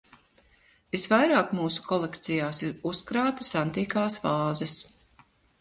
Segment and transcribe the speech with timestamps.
[0.95, 4.79] Visvairāk mūsu kolekcijās ir uzkrātas antīkās vāzes.